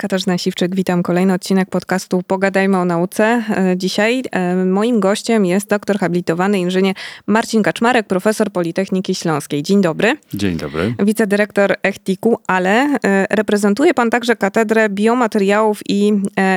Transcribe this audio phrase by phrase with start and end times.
[0.00, 1.02] Katarzyna Siwczyk, witam.
[1.02, 3.24] Kolejny odcinek podcastu Pogadajmy o nauce.
[3.24, 6.94] E, dzisiaj e, moim gościem jest doktor habilitowany inżynier
[7.26, 9.62] Marcin Kaczmarek, profesor Politechniki Śląskiej.
[9.62, 10.16] Dzień dobry.
[10.34, 10.94] Dzień dobry.
[10.98, 16.12] Wicedyrektor ECHTIK-u, ale e, reprezentuje pan także Katedrę Biomateriałów i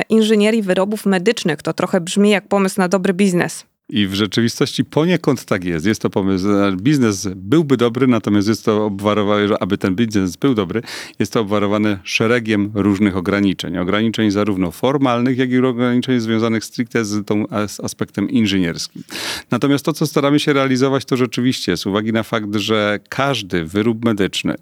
[0.08, 1.62] Inżynierii Wyrobów Medycznych.
[1.62, 3.64] To trochę brzmi jak pomysł na dobry biznes.
[3.88, 5.86] I w rzeczywistości poniekąd tak jest.
[5.86, 6.46] Jest to pomysł,
[6.76, 10.82] biznes byłby dobry, natomiast jest to obwarowane, że aby ten biznes był dobry,
[11.18, 13.78] jest to obwarowane szeregiem różnych ograniczeń.
[13.78, 19.02] Ograniczeń zarówno formalnych, jak i ograniczeń związanych stricte z tą z aspektem inżynierskim.
[19.50, 24.04] Natomiast to, co staramy się realizować, to rzeczywiście z uwagi na fakt, że każdy wyrób
[24.04, 24.54] medyczny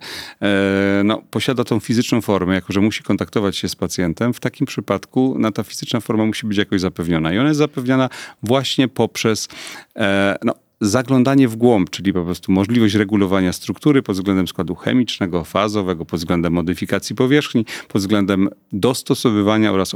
[0.43, 4.67] e, no, posiada tą fizyczną formę, jako że musi kontaktować się z pacjentem, w takim
[4.67, 7.33] przypadku no, ta fizyczna forma musi być jakoś zapewniona.
[7.33, 8.09] I ona jest zapewniana
[8.43, 9.49] właśnie po poprzez
[9.95, 15.45] e, no, zaglądanie w głąb, czyli po prostu możliwość regulowania struktury pod względem składu chemicznego,
[15.45, 19.93] fazowego, pod względem modyfikacji powierzchni, pod względem dostosowywania oraz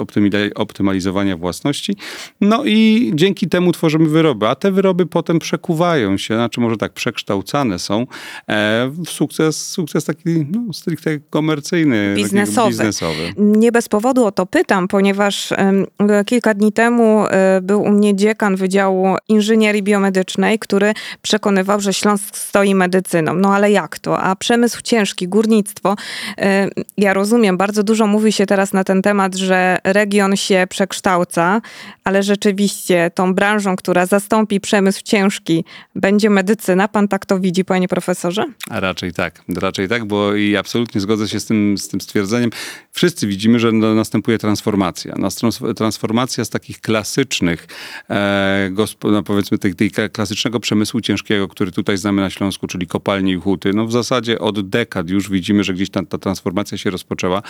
[0.54, 1.96] optymalizowania własności.
[2.40, 6.92] No i dzięki temu tworzymy wyroby, a te wyroby potem przekuwają się, znaczy może tak
[6.92, 8.06] przekształcane są
[8.48, 12.68] e, w sukces, sukces taki no, stricte komercyjny, biznesowy.
[12.68, 13.32] biznesowy.
[13.36, 15.52] Nie bez powodu o to pytam, ponieważ
[16.26, 21.94] kilka dni temu e, był u mnie dziekan Wydziału Inżynierii Biomedycznej, który który przekonywał, że
[21.94, 23.34] Śląsk stoi medycyną.
[23.34, 24.20] No ale jak to?
[24.20, 25.96] A przemysł ciężki, górnictwo.
[26.38, 26.44] Y,
[26.98, 31.60] ja rozumiem, bardzo dużo mówi się teraz na ten temat, że region się przekształca,
[32.04, 36.88] ale rzeczywiście tą branżą, która zastąpi przemysł ciężki, będzie medycyna.
[36.88, 38.44] Pan tak to widzi, panie profesorze?
[38.70, 42.50] A raczej tak, raczej tak, bo i absolutnie zgodzę się z tym, z tym stwierdzeniem.
[42.92, 45.14] Wszyscy widzimy, że następuje transformacja.
[45.76, 47.66] Transformacja z takich klasycznych,
[48.10, 48.70] e,
[49.04, 53.36] no, powiedzmy, tej, tej klasycznego przemysłu ciężkiego, który tutaj znamy na Śląsku, czyli kopalnie i
[53.36, 57.42] huty, no w zasadzie od dekad już widzimy, że gdzieś ta, ta transformacja się rozpoczęła.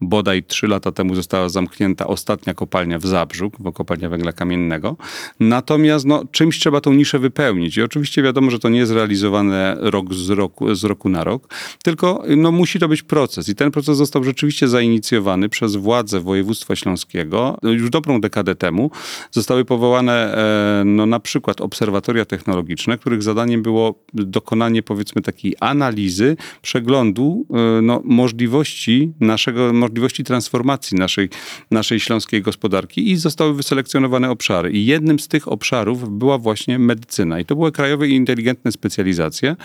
[0.00, 4.96] Bodaj trzy lata temu została zamknięta ostatnia kopalnia w Zabrzu, bo kopalnia węgla kamiennego.
[5.40, 7.76] Natomiast no, czymś trzeba tą niszę wypełnić.
[7.76, 11.54] I oczywiście wiadomo, że to nie jest realizowane rok z roku, z roku na rok,
[11.82, 13.48] tylko no, musi to być proces.
[13.48, 18.90] I ten proces został rzeczywiście zainicjowany przez władze województwa śląskiego już dobrą dekadę temu.
[19.30, 25.54] Zostały powołane e, no, na przykład obserwatoria technologiczne, technologiczne, których zadaniem było dokonanie powiedzmy takiej
[25.60, 31.28] analizy, przeglądu e, no, możliwości naszego, możliwości transformacji naszej,
[31.70, 34.70] naszej śląskiej gospodarki i zostały wyselekcjonowane obszary.
[34.70, 37.40] I jednym z tych obszarów była właśnie medycyna.
[37.40, 39.56] I to były krajowe i inteligentne specjalizacje.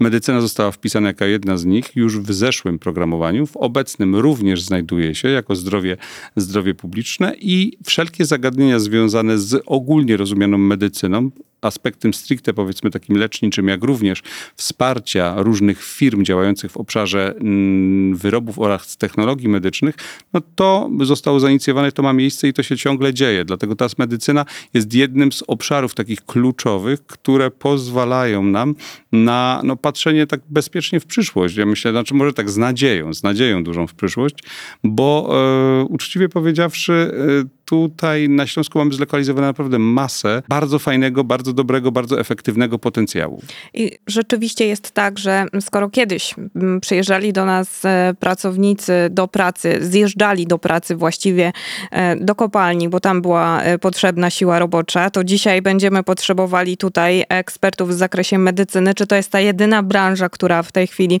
[0.00, 3.46] Medycyna została wpisana jako jedna z nich już w zeszłym programowaniu.
[3.46, 5.96] W obecnym również znajduje się jako zdrowie,
[6.36, 11.30] zdrowie publiczne i wszelkie zagadnienia związane z ogólnie rozumianą medycyną,
[11.66, 14.22] aspektem stricte powiedzmy takim leczniczym, jak również
[14.56, 19.94] wsparcia różnych firm działających w obszarze mm, wyrobów oraz technologii medycznych,
[20.32, 23.44] no to zostało zainicjowane, to ma miejsce i to się ciągle dzieje.
[23.44, 28.74] Dlatego ta medycyna jest jednym z obszarów takich kluczowych, które pozwalają nam
[29.12, 31.56] na no, patrzenie tak bezpiecznie w przyszłość.
[31.56, 34.34] Ja myślę, znaczy może tak z nadzieją, z nadzieją dużą w przyszłość,
[34.84, 35.28] bo
[35.80, 41.92] e, uczciwie powiedziawszy, e, tutaj na Śląsku mamy zlokalizowane naprawdę masę bardzo fajnego, bardzo dobrego,
[41.92, 43.42] bardzo efektywnego potencjału.
[43.74, 49.78] I rzeczywiście jest tak, że skoro kiedyś mm, przyjeżdżali do nas e, pracownicy do pracy,
[49.80, 51.52] zjeżdżali do pracy właściwie
[51.90, 57.24] e, do kopalni, bo tam była e, potrzebna siła robocza, to dzisiaj będziemy potrzebowali tutaj
[57.28, 58.94] ekspertów w zakresie medycyny.
[58.94, 61.20] Czy to jest ta jedyna branża, która w tej chwili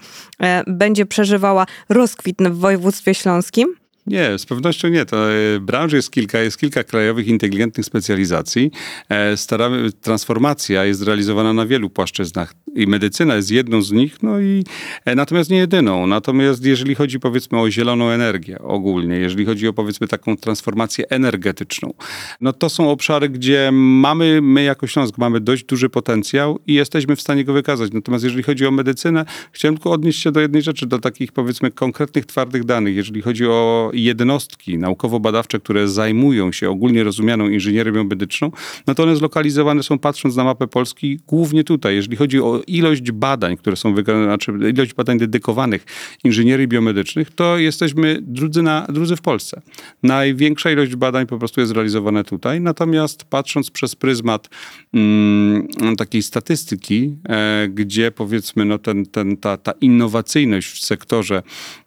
[0.66, 3.85] będzie przeżywała rozkwit w województwie śląskim?
[4.06, 5.04] Nie, z pewnością nie.
[5.04, 8.70] To e, branży jest kilka, jest kilka krajowych inteligentnych specjalizacji.
[9.08, 14.40] E, staramy, transformacja jest realizowana na wielu płaszczyznach i medycyna jest jedną z nich, no
[14.40, 14.64] i
[15.04, 16.06] e, natomiast nie jedyną.
[16.06, 21.94] Natomiast jeżeli chodzi powiedzmy o zieloną energię ogólnie, jeżeli chodzi o powiedzmy taką transformację energetyczną,
[22.40, 27.16] no to są obszary, gdzie mamy, my jako Śląsk mamy dość duży potencjał i jesteśmy
[27.16, 27.92] w stanie go wykazać.
[27.92, 31.70] Natomiast jeżeli chodzi o medycynę, chciałem tylko odnieść się do jednej rzeczy, do takich powiedzmy
[31.70, 32.96] konkretnych, twardych danych.
[32.96, 38.50] Jeżeli chodzi o jednostki naukowo-badawcze, które zajmują się ogólnie rozumianą inżynierią medyczną,
[38.86, 41.94] no to one zlokalizowane są patrząc na mapę Polski głównie tutaj.
[41.94, 45.84] Jeżeli chodzi o ilość badań, które są wykonane, znaczy ilość badań dedykowanych
[46.24, 49.62] inżynierii biomedycznych, to jesteśmy drudzy, na, drudzy w Polsce.
[50.02, 54.48] Największa ilość badań po prostu jest realizowana tutaj, natomiast patrząc przez pryzmat
[54.94, 55.68] mm,
[55.98, 61.42] takiej statystyki, e, gdzie powiedzmy no ten, ten, ta, ta innowacyjność w sektorze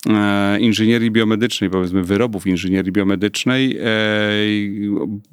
[0.09, 3.89] e, inżynierii biomedycznej, powiedzmy wyrobów inżynierii biomedycznej, e,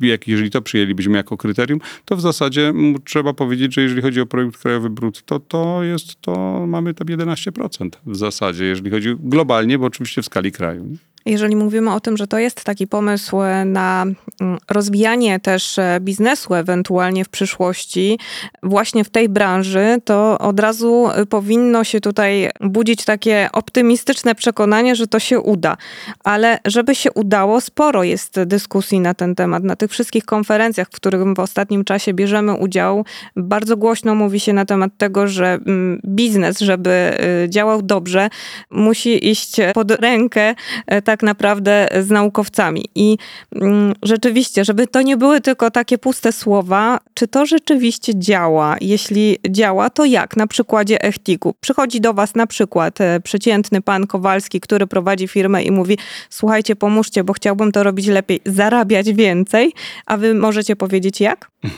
[0.00, 2.72] jak jeżeli to przyjęlibyśmy jako kryterium, to w zasadzie
[3.04, 5.35] trzeba powiedzieć, że jeżeli chodzi o projekt krajowy brutto, to
[5.82, 10.96] jest to, mamy tam 11% w zasadzie, jeżeli chodzi globalnie, bo oczywiście w skali kraju.
[11.26, 14.04] Jeżeli mówimy o tym, że to jest taki pomysł na
[14.40, 18.18] mm, rozwijanie też e, biznesu ewentualnie w przyszłości,
[18.62, 25.06] właśnie w tej branży, to od razu powinno się tutaj budzić takie optymistyczne przekonanie, że
[25.06, 25.76] to się uda.
[26.24, 29.64] Ale żeby się udało, sporo jest dyskusji na ten temat.
[29.64, 33.04] Na tych wszystkich konferencjach, w których w ostatnim czasie bierzemy udział,
[33.36, 38.28] bardzo głośno mówi się na temat tego, że mm, biznes, żeby y, działał dobrze,
[38.70, 40.54] musi iść pod rękę
[40.86, 42.84] e, tak naprawdę z naukowcami.
[42.94, 43.18] I
[43.54, 48.76] mm, rzeczywiście, żeby to nie były tylko takie puste słowa, czy to rzeczywiście działa?
[48.80, 50.36] Jeśli działa, to jak?
[50.36, 51.54] Na przykładzie Echtiku.
[51.60, 55.98] Przychodzi do was na przykład e, przeciętny pan Kowalski, który prowadzi firmę i mówi:
[56.30, 59.72] Słuchajcie, pomóżcie, bo chciałbym to robić lepiej, zarabiać więcej,
[60.06, 61.50] a wy możecie powiedzieć jak?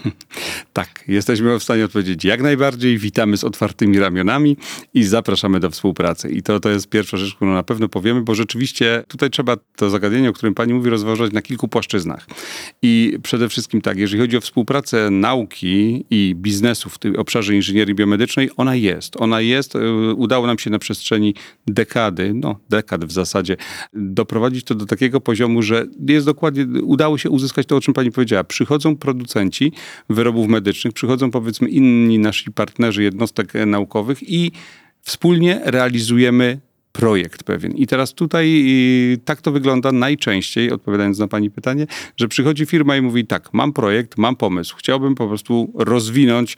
[0.73, 2.99] Tak, jesteśmy w stanie odpowiedzieć jak najbardziej.
[2.99, 4.57] Witamy z otwartymi ramionami
[4.95, 6.31] i zapraszamy do współpracy.
[6.31, 9.91] I to, to jest pierwsza rzecz, którą na pewno powiemy, bo rzeczywiście tutaj trzeba to
[9.91, 12.27] zagadnienie, o którym pani mówi, rozważać na kilku płaszczyznach.
[12.83, 17.95] I przede wszystkim tak, jeżeli chodzi o współpracę nauki i biznesu w tym obszarze inżynierii
[17.95, 19.17] biomedycznej, ona jest.
[19.21, 19.77] Ona jest.
[19.77, 21.35] E, udało nam się na przestrzeni
[21.67, 23.57] dekady, no dekad w zasadzie,
[23.93, 28.11] doprowadzić to do takiego poziomu, że jest dokładnie, udało się uzyskać to, o czym pani
[28.13, 28.45] powiedziała.
[28.45, 29.73] Przychodzą producenci
[30.11, 34.53] wyrobów medycznych, przychodzą powiedzmy inni nasi partnerzy jednostek naukowych i
[35.03, 36.61] wspólnie realizujemy
[36.99, 37.73] projekt pewien.
[37.73, 38.67] I teraz tutaj
[39.25, 41.87] tak to wygląda najczęściej, odpowiadając na Pani pytanie,
[42.17, 46.57] że przychodzi firma i mówi tak, mam projekt, mam pomysł, chciałbym po prostu rozwinąć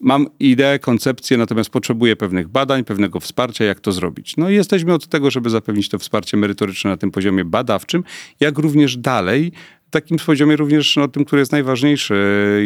[0.00, 4.36] Mam ideę, koncepcję, natomiast potrzebuję pewnych badań, pewnego wsparcia, jak to zrobić.
[4.36, 8.04] No i jesteśmy od tego, żeby zapewnić to wsparcie merytoryczne na tym poziomie badawczym,
[8.40, 9.52] jak również dalej
[9.90, 12.14] takim poziomie również no, tym, który jest najważniejszy,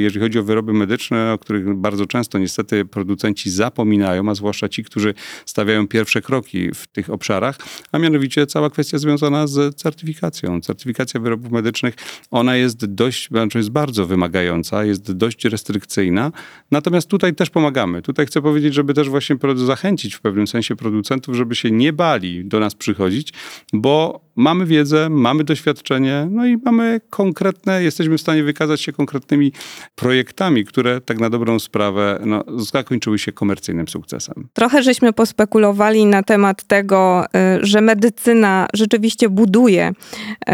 [0.03, 4.85] jeżeli chodzi o wyroby medyczne, o których bardzo często niestety producenci zapominają, a zwłaszcza ci,
[4.85, 5.15] którzy
[5.47, 7.59] stawiają pierwsze kroki w tych obszarach,
[7.93, 10.61] a mianowicie cała kwestia związana z certyfikacją.
[10.61, 11.95] Certyfikacja wyrobów medycznych,
[12.31, 16.33] ona jest dość, znaczy jest bardzo wymagająca, jest dość restrykcyjna,
[16.71, 18.03] natomiast tutaj też pomagamy.
[18.03, 22.45] Tutaj chcę powiedzieć, żeby też właśnie zachęcić w pewnym sensie producentów, żeby się nie bali
[22.45, 23.33] do nas przychodzić,
[23.73, 29.52] bo mamy wiedzę, mamy doświadczenie, no i mamy konkretne, jesteśmy w stanie wykazać się konkretnymi
[29.94, 34.49] projektami, które tak na dobrą sprawę no, zakończyły się komercyjnym sukcesem.
[34.52, 37.29] Trochę żeśmy pospekulowali na temat tego, y,
[37.67, 40.52] że medycyna rzeczywiście buduje y,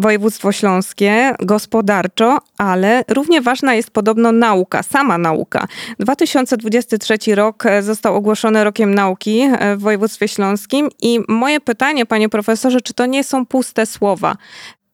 [0.00, 5.66] województwo śląskie gospodarczo, ale równie ważna jest podobno nauka, sama nauka.
[5.98, 12.28] 2023 rok e, został ogłoszony rokiem nauki e, w województwie śląskim i moje pytanie, panie
[12.28, 14.36] profesorze, czy to nie są puste słowa?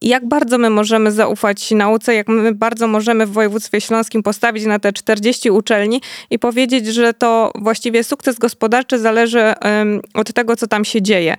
[0.03, 4.79] jak bardzo my możemy zaufać nauce, jak my bardzo możemy w województwie śląskim postawić na
[4.79, 10.67] te 40 uczelni i powiedzieć, że to właściwie sukces gospodarczy zależy um, od tego, co
[10.67, 11.37] tam się dzieje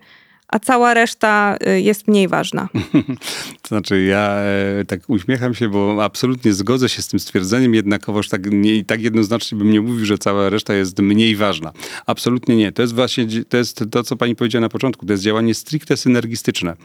[0.48, 2.70] a cała reszta y, jest mniej ważna.
[3.62, 8.30] to znaczy, ja e, tak uśmiecham się, bo absolutnie zgodzę się z tym stwierdzeniem, jednakowoż
[8.30, 11.72] tak, nie, tak jednoznacznie bym nie mówił, że cała reszta jest mniej ważna.
[12.06, 12.72] Absolutnie nie.
[12.72, 15.06] To jest właśnie to, jest to, co pani powiedziała na początku.
[15.06, 16.76] To jest działanie stricte synergistyczne.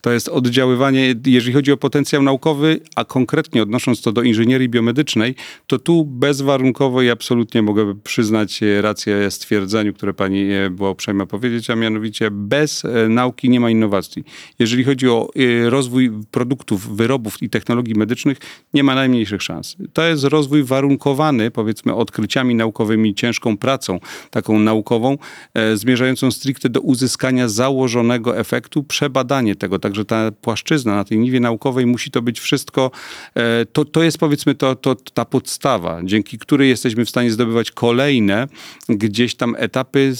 [0.00, 5.34] To jest oddziaływanie, jeżeli chodzi o potencjał naukowy, a konkretnie odnosząc to do inżynierii biomedycznej,
[5.66, 11.70] to tu bezwarunkowo i absolutnie mogę przyznać rację stwierdzeniu, które pani e, była uprzejma powiedzieć,
[11.70, 14.24] a mianowicie bez e, nauki nie ma innowacji.
[14.58, 18.38] Jeżeli chodzi o y, rozwój produktów, wyrobów i technologii medycznych,
[18.74, 19.76] nie ma najmniejszych szans.
[19.92, 24.00] To jest rozwój warunkowany, powiedzmy, odkryciami naukowymi, ciężką pracą
[24.30, 25.18] taką naukową,
[25.54, 29.78] e, zmierzającą stricte do uzyskania założonego efektu, przebadanie tego.
[29.78, 32.90] Także ta płaszczyzna na tej niwie naukowej musi to być wszystko,
[33.34, 37.70] e, to, to jest powiedzmy to, to, ta podstawa, dzięki której jesteśmy w stanie zdobywać
[37.70, 38.48] kolejne
[38.88, 40.12] gdzieś tam etapy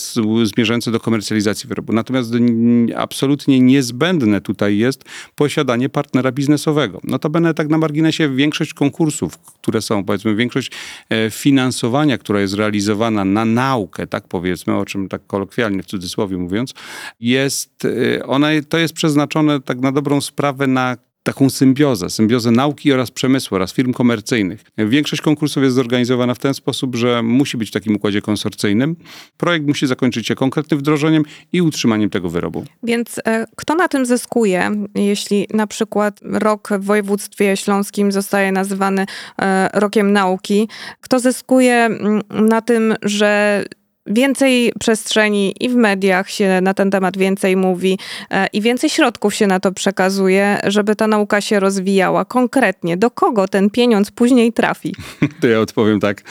[0.45, 1.93] zmierzające do komercjalizacji wyrobu.
[1.93, 2.31] Natomiast
[2.97, 5.05] absolutnie niezbędne tutaj jest
[5.35, 7.01] posiadanie partnera biznesowego.
[7.05, 10.73] Notabene tak na marginesie większość konkursów, które są, powiedzmy, większość
[11.11, 16.37] e, finansowania, która jest realizowana na naukę, tak powiedzmy, o czym tak kolokwialnie w cudzysłowie
[16.37, 16.75] mówiąc,
[17.21, 20.97] jest, e, ona, to jest przeznaczone tak na dobrą sprawę na
[21.29, 24.65] taką symbiozę, symbiozę nauki oraz przemysłu oraz firm komercyjnych.
[24.79, 28.97] Większość konkursów jest zorganizowana w ten sposób, że musi być w takim układzie konsorcyjnym.
[29.37, 32.65] Projekt musi zakończyć się konkretnym wdrożeniem i utrzymaniem tego wyrobu.
[32.83, 39.07] Więc e, kto na tym zyskuje, jeśli na przykład rok w województwie śląskim zostaje nazywany
[39.41, 40.69] e, rokiem nauki?
[41.01, 43.65] Kto zyskuje mm, na tym, że
[44.11, 47.99] więcej przestrzeni i w mediach się na ten temat więcej mówi
[48.31, 52.25] e, i więcej środków się na to przekazuje, żeby ta nauka się rozwijała.
[52.25, 54.95] Konkretnie, do kogo ten pieniądz później trafi?
[55.41, 56.23] To ja odpowiem tak.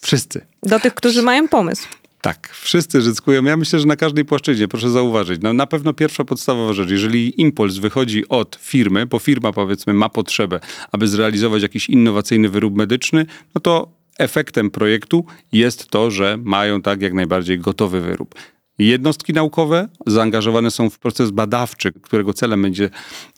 [0.00, 0.46] Wszyscy.
[0.62, 1.88] Do tych, którzy mają pomysł.
[2.20, 3.44] Tak, wszyscy zyskują.
[3.44, 5.42] Ja myślę, że na każdej płaszczyźnie, proszę zauważyć.
[5.42, 10.08] No, na pewno pierwsza podstawowa rzecz, jeżeli impuls wychodzi od firmy, bo firma powiedzmy ma
[10.08, 10.60] potrzebę,
[10.92, 17.02] aby zrealizować jakiś innowacyjny wyrób medyczny, no to efektem projektu jest to, że mają tak
[17.02, 18.34] jak najbardziej gotowy wyrób.
[18.78, 22.90] Jednostki naukowe zaangażowane są w proces badawczy, którego celem będzie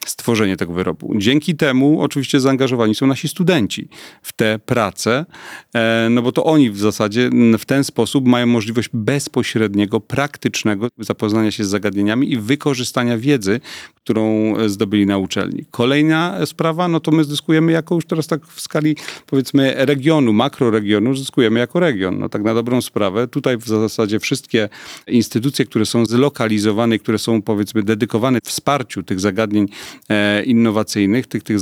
[0.06, 1.14] stworzenie tego wyrobu.
[1.16, 3.88] Dzięki temu oczywiście zaangażowani są nasi studenci
[4.22, 5.26] w te prace,
[5.74, 11.50] e, no bo to oni w zasadzie w ten sposób mają możliwość bezpośredniego, praktycznego zapoznania
[11.50, 13.60] się z zagadnieniami i wykorzystania wiedzy,
[13.94, 15.64] którą zdobyli na uczelni.
[15.70, 21.14] Kolejna sprawa, no to my zyskujemy jako już teraz tak w skali powiedzmy regionu, makroregionu,
[21.14, 22.18] zyskujemy jako region.
[22.18, 23.28] No tak na dobrą sprawę.
[23.28, 24.68] Tutaj w zasadzie wszystkie
[25.06, 25.29] instytucje,
[25.68, 29.68] które są zlokalizowane, które są powiedzmy dedykowane wsparciu tych zagadnień
[30.08, 31.58] e, innowacyjnych, tych, tych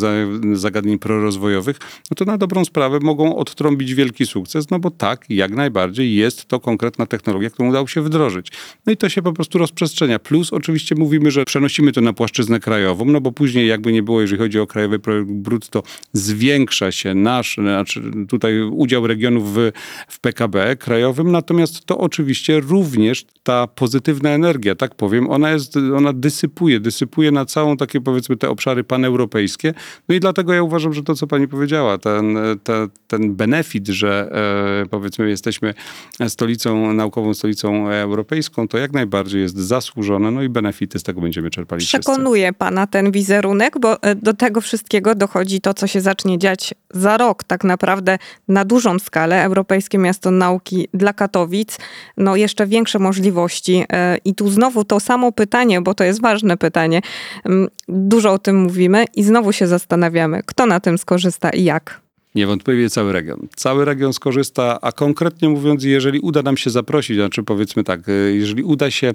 [0.53, 1.79] zagadnień prorozwojowych,
[2.11, 6.45] no to na dobrą sprawę mogą odtrąbić wielki sukces, no bo tak, jak najbardziej jest
[6.45, 8.53] to konkretna technologia, którą udało się wdrożyć.
[8.87, 10.19] No i to się po prostu rozprzestrzenia.
[10.19, 14.21] Plus oczywiście mówimy, że przenosimy to na płaszczyznę krajową, no bo później jakby nie było,
[14.21, 15.83] jeżeli chodzi o krajowy projekt brutto,
[16.13, 19.73] zwiększa się nasz, znaczy tutaj udział regionów w,
[20.09, 26.13] w PKB krajowym, natomiast to oczywiście również ta pozytywna energia, tak powiem, ona jest, ona
[26.13, 29.75] dysypuje, dysypuje na całą takie powiedzmy te obszary paneuropejskie.
[30.09, 32.39] No i dlatego ja uważam, że to, co pani powiedziała, ten,
[33.07, 34.31] ten, benefit, że
[34.83, 35.75] e, powiedzmy jesteśmy
[36.29, 41.51] stolicą, naukową stolicą europejską, to jak najbardziej jest zasłużone, no i benefity z tego będziemy
[41.51, 42.59] czerpali Przekonuje wszyscy.
[42.59, 47.17] pana ten wizerunek, bo e, do tego wszystkiego dochodzi to, co się zacznie dziać za
[47.17, 49.45] rok, tak naprawdę na dużą skalę.
[49.45, 51.79] Europejskie Miasto Nauki dla Katowic,
[52.17, 53.48] no jeszcze większe możliwości.
[53.93, 57.01] E, I tu znowu to samo pytanie, bo to jest ważne pytanie.
[57.47, 62.08] Mm, dużo o tym mówimy i znowu się zastanawiamy, kto na tym skorzysta i jak.
[62.35, 63.49] Niewątpliwie cały region.
[63.57, 68.37] Cały region skorzysta, a konkretnie mówiąc, jeżeli uda nam się zaprosić, znaczy powiedzmy tak, y,
[68.37, 69.15] jeżeli uda się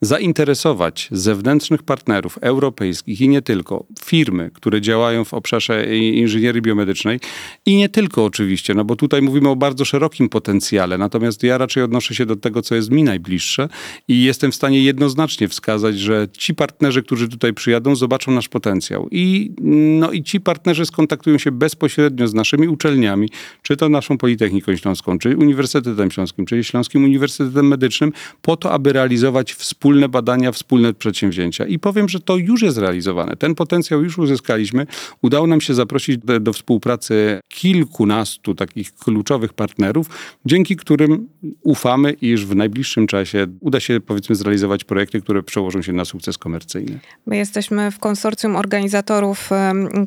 [0.00, 7.20] zainteresować zewnętrznych partnerów europejskich i nie tylko, firmy, które działają w obszarze inżynierii biomedycznej
[7.66, 11.82] i nie tylko oczywiście, no bo tutaj mówimy o bardzo szerokim potencjale, natomiast ja raczej
[11.82, 13.68] odnoszę się do tego, co jest mi najbliższe
[14.08, 19.08] i jestem w stanie jednoznacznie wskazać, że ci partnerzy, którzy tutaj przyjadą, zobaczą nasz potencjał
[19.10, 19.54] i,
[20.00, 23.28] no, i ci partnerzy skontaktują się bezpośrednio z naszymi uczelniami,
[23.62, 28.92] czy to naszą Politechniką Śląską, czy Uniwersytetem Śląskim, czy Śląskim Uniwersytetem Medycznym, po to, aby
[28.92, 31.66] realizować wspólne badania, wspólne przedsięwzięcia.
[31.66, 33.36] I powiem, że to już jest realizowane.
[33.36, 34.86] Ten potencjał już uzyskaliśmy.
[35.22, 40.06] Udało nam się zaprosić do, do współpracy kilkunastu takich kluczowych partnerów,
[40.44, 41.28] dzięki którym
[41.62, 46.38] ufamy, iż w najbliższym czasie uda się, powiedzmy, zrealizować projekty, które przełożą się na sukces
[46.38, 46.98] komercyjny.
[47.26, 49.50] My jesteśmy w konsorcjum organizatorów,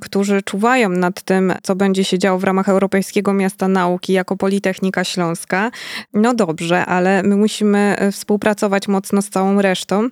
[0.01, 5.03] którzy czuwają nad tym, co będzie się działo w ramach Europejskiego Miasta Nauki jako Politechnika
[5.03, 5.71] Śląska.
[6.13, 10.09] No dobrze, ale my musimy e, współpracować mocno z całą resztą.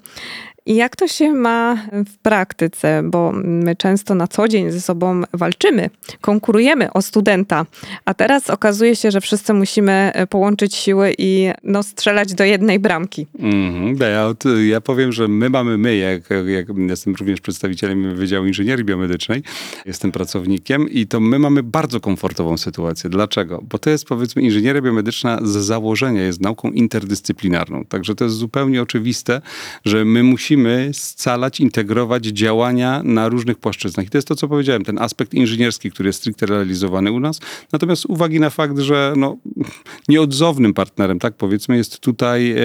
[0.66, 3.02] I jak to się ma w praktyce?
[3.06, 5.90] Bo my często na co dzień ze sobą walczymy,
[6.22, 7.66] konkurujemy o studenta,
[8.06, 12.80] a teraz okazuje się, że wszyscy musimy e, połączyć siły i no, strzelać do jednej
[12.80, 13.28] bramki.
[13.40, 14.34] Mm, ja,
[14.68, 19.44] ja powiem, że my mamy my, jak, jak jestem również przedstawicielem Wydziału Inżynierii Biomedycznej,
[19.86, 23.10] jestem pracownikiem i to my mamy bardzo komfortową sytuację.
[23.10, 23.64] Dlaczego?
[23.70, 27.86] Bo to jest powiedzmy inżynieria biomedyczna z założenia jest nauką interdyscyplinarną.
[27.86, 29.42] Także to jest zupełnie oczywiste,
[29.86, 34.06] że my musimy musimy scalać, integrować działania na różnych płaszczyznach.
[34.06, 37.40] I to jest to, co powiedziałem, ten aspekt inżynierski, który jest stricte realizowany u nas.
[37.72, 39.38] Natomiast uwagi na fakt, że no,
[40.10, 42.56] nieodzownym partnerem, tak powiedzmy, jest tutaj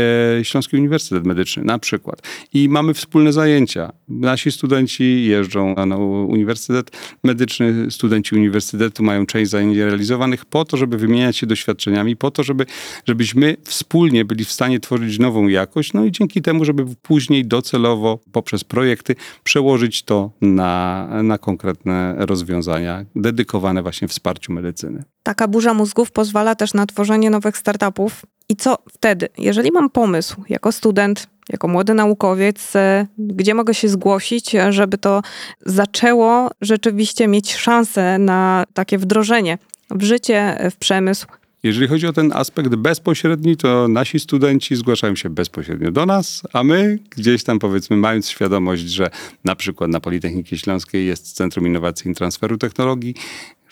[0.41, 2.23] e, Śląski Uniwersytet Medyczny na przykład.
[2.55, 3.93] I mamy wspólne zajęcia.
[4.09, 6.91] Nasi studenci jeżdżą na Uniwersytet
[7.25, 12.43] Medyczny, studenci Uniwersytetu mają część zajęć realizowanych po to, żeby wymieniać się doświadczeniami, po to,
[12.43, 12.67] żeby,
[13.07, 17.45] żebyśmy wspólnie byli w stanie tworzyć nową jakość, no i dzięki temu, żeby później
[17.79, 25.05] docelowo celowo poprzez projekty przełożyć to na, na konkretne rozwiązania dedykowane właśnie wsparciu medycyny.
[25.23, 28.27] Taka burza mózgów pozwala też na tworzenie nowych startupów.
[28.49, 29.29] I co wtedy?
[29.39, 35.23] Jeżeli mam pomysł jako student, jako młody naukowiec, e, gdzie mogę się zgłosić, żeby to
[35.67, 39.59] zaczęło rzeczywiście mieć szansę na takie wdrożenie
[39.91, 41.27] w życie, w przemysł,
[41.63, 46.65] jeżeli chodzi o ten aspekt bezpośredni, to nasi studenci zgłaszają się bezpośrednio do nas, a
[46.65, 49.11] my gdzieś tam powiedzmy, mając świadomość, że
[49.45, 53.15] na przykład na Politechniki Śląskiej jest Centrum Innowacji i Transferu Technologii,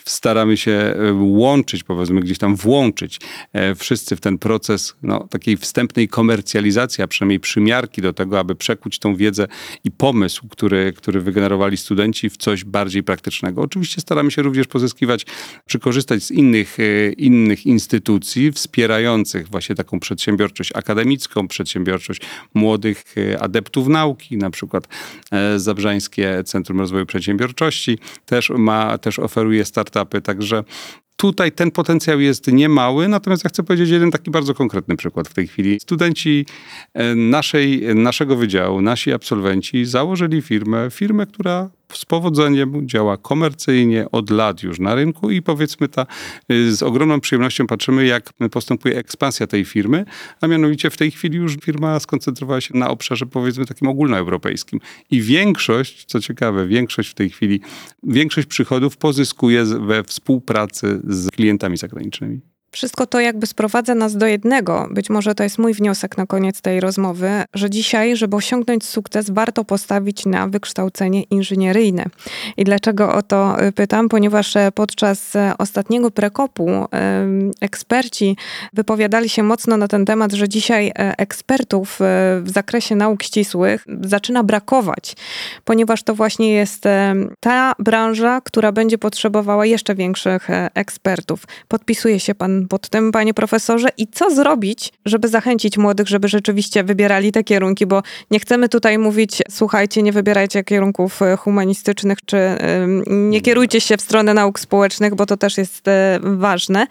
[0.07, 3.21] staramy się e, łączyć, powiedzmy gdzieś tam włączyć
[3.53, 8.55] e, wszyscy w ten proces no, takiej wstępnej komercjalizacji, a przynajmniej przymiarki do tego, aby
[8.55, 9.47] przekuć tą wiedzę
[9.85, 13.63] i pomysł, który, który wygenerowali studenci w coś bardziej praktycznego.
[13.63, 15.27] Oczywiście staramy się również pozyskiwać,
[15.67, 22.21] czy korzystać z innych, e, innych instytucji wspierających właśnie taką przedsiębiorczość akademicką, przedsiębiorczość
[22.55, 23.05] młodych
[23.41, 24.89] adeptów nauki, na przykład
[25.57, 29.65] Zabrzańskie Centrum Rozwoju Przedsiębiorczości też ma, też oferuje
[30.05, 30.65] także
[31.17, 35.35] Tutaj ten potencjał jest niemały, natomiast ja chcę powiedzieć jeden taki bardzo konkretny przykład w
[35.35, 35.81] tej chwili.
[35.81, 36.47] Studenci
[36.95, 44.31] e, naszej, naszego wydziału, nasi absolwenci założyli firmę, firmę, która z powodzeniem działa komercyjnie od
[44.31, 46.07] lat już na rynku i powiedzmy ta,
[46.53, 50.05] y, z ogromną przyjemnością patrzymy, jak postępuje ekspansja tej firmy,
[50.41, 54.81] a mianowicie w tej chwili już firma skoncentrowała się na obszarze powiedzmy takim ogólnoeuropejskim.
[55.11, 57.61] I większość, co ciekawe, większość w tej chwili,
[58.03, 62.56] większość przychodów pozyskuje we współpracy z klientami zagranicznymi.
[62.77, 64.89] Wszystko to jakby sprowadza nas do jednego.
[64.91, 69.31] Być może to jest mój wniosek na koniec tej rozmowy, że dzisiaj, żeby osiągnąć sukces,
[69.31, 72.05] warto postawić na wykształcenie inżynieryjne.
[72.57, 74.09] I dlaczego o to y, pytam?
[74.09, 76.67] Ponieważ e, podczas e, ostatniego prekopu
[77.61, 78.37] eksperci
[78.73, 81.99] wypowiadali się mocno na ten temat, że dzisiaj e, ekspertów
[82.43, 85.17] w zakresie nauk ścisłych zaczyna brakować,
[85.65, 86.85] ponieważ to właśnie jest
[87.41, 91.45] ta branża, która będzie potrzebowała jeszcze większych ekspertów.
[91.69, 96.85] Podpisuje się pan pod tym, panie profesorze, i co zrobić, żeby zachęcić młodych, żeby rzeczywiście
[96.85, 102.39] wybierali te kierunki, bo nie chcemy tutaj mówić, słuchajcie, nie wybierajcie kierunków e, humanistycznych, czy
[103.07, 106.87] nie kierujcie się w stronę nauk społecznych, bo to też jest e, ważne.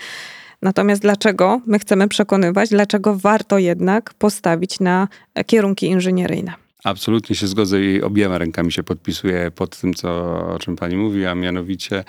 [0.61, 5.07] Natomiast dlaczego my chcemy przekonywać, dlaczego warto jednak postawić na
[5.45, 6.53] kierunki inżynieryjne?
[6.83, 10.09] Absolutnie się zgodzę i obiema rękami się podpisuję pod tym, co,
[10.47, 12.03] o czym pani mówi, a mianowicie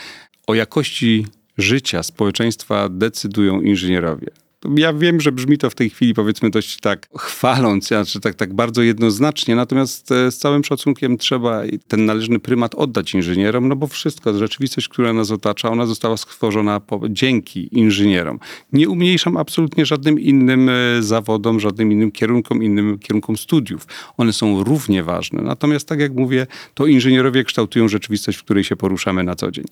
[0.46, 1.26] o jakości
[1.58, 4.45] życia społeczeństwa decydują inżynierowie.
[4.76, 8.54] Ja wiem, że brzmi to w tej chwili powiedzmy dość tak chwaląc, znaczy tak, tak
[8.54, 13.86] bardzo jednoznacznie, natomiast e, z całym szacunkiem trzeba ten należny prymat oddać inżynierom, no bo
[13.86, 18.38] wszystko, rzeczywistość, która nas otacza, ona została stworzona po, dzięki inżynierom.
[18.72, 23.86] Nie umniejszam absolutnie żadnym innym e, zawodom, żadnym innym kierunkom, innym kierunkom studiów.
[24.16, 25.42] One są równie ważne.
[25.42, 29.64] Natomiast tak jak mówię, to inżynierowie kształtują rzeczywistość, w której się poruszamy na co dzień.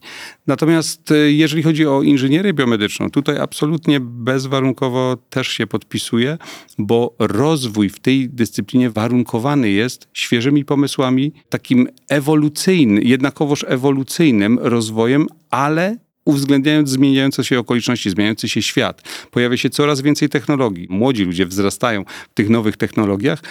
[0.47, 6.39] Natomiast e, jeżeli chodzi o inżynierię biomedyczną, tutaj absolutnie bezwarunkowo warunkowo też się podpisuje,
[6.79, 15.97] bo rozwój w tej dyscyplinie warunkowany jest świeżymi pomysłami, takim ewolucyjnym, jednakowoż ewolucyjnym rozwojem, ale
[16.25, 19.03] uwzględniając zmieniające się okoliczności, zmieniający się świat.
[19.31, 20.87] Pojawia się coraz więcej technologii.
[20.91, 23.43] Młodzi ludzie wzrastają w tych nowych technologiach,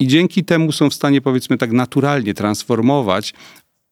[0.00, 3.34] i dzięki temu są w stanie, powiedzmy tak, naturalnie transformować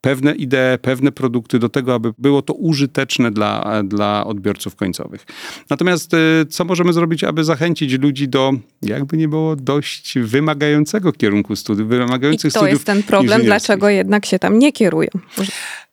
[0.00, 5.26] pewne idee, pewne produkty do tego, aby było to użyteczne dla, dla odbiorców końcowych.
[5.70, 11.56] Natomiast y, co możemy zrobić, aby zachęcić ludzi do, jakby nie było, dość wymagającego kierunku
[11.56, 15.08] studiów, wymagających I to studiów jest ten problem, dlaczego jednak się tam nie kierują.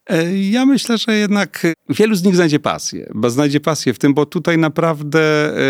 [0.09, 4.13] E, ja myślę, że jednak wielu z nich znajdzie pasję, bo znajdzie pasję w tym,
[4.13, 5.61] bo tutaj naprawdę e,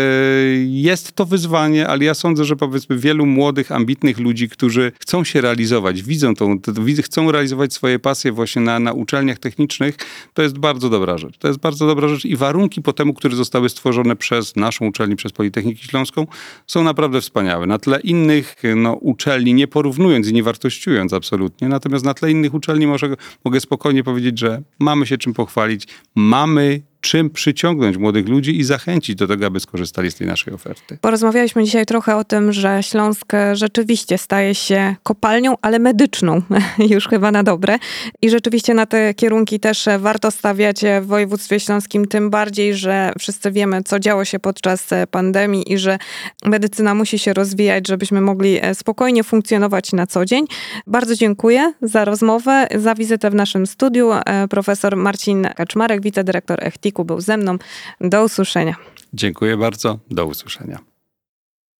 [0.66, 5.40] jest to wyzwanie, ale ja sądzę, że powiedzmy wielu młodych, ambitnych ludzi, którzy chcą się
[5.40, 6.58] realizować, widzą tą,
[7.02, 9.96] chcą realizować swoje pasje właśnie na, na uczelniach technicznych,
[10.34, 11.38] to jest bardzo dobra rzecz.
[11.38, 15.16] To jest bardzo dobra rzecz i warunki po temu, które zostały stworzone przez naszą uczelnię,
[15.16, 16.26] przez Politechnikę Śląską,
[16.66, 17.66] są naprawdę wspaniałe.
[17.66, 22.54] Na tle innych no, uczelni, nie porównując i nie wartościując absolutnie, natomiast na tle innych
[22.54, 28.28] uczelni może, mogę spokojnie powiedzieć, powiedzieć, że mamy się czym pochwalić, mamy czym przyciągnąć młodych
[28.28, 30.98] ludzi i zachęcić do tego, aby skorzystali z tej naszej oferty.
[31.00, 36.42] Porozmawialiśmy dzisiaj trochę o tym, że Śląsk rzeczywiście staje się kopalnią, ale medyczną,
[36.94, 37.78] już chyba na dobre.
[38.22, 43.50] I rzeczywiście na te kierunki też warto stawiać w województwie śląskim, tym bardziej, że wszyscy
[43.50, 45.98] wiemy, co działo się podczas pandemii i że
[46.44, 50.46] medycyna musi się rozwijać, żebyśmy mogli spokojnie funkcjonować na co dzień.
[50.86, 54.10] Bardzo dziękuję za rozmowę, za wizytę w naszym studiu.
[54.50, 57.58] Profesor Marcin Kaczmarek, wicedyrektor ECHTIK był ze mną.
[58.00, 58.74] Do usłyszenia.
[59.12, 59.98] Dziękuję bardzo.
[60.10, 60.95] Do usłyszenia.